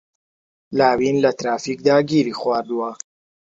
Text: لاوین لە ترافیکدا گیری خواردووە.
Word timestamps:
لاوین 0.77 1.15
لە 1.23 1.31
ترافیکدا 1.39 1.97
گیری 2.09 2.33
خواردووە. 2.39 2.91